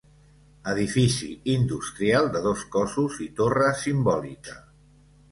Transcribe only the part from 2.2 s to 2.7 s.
de dos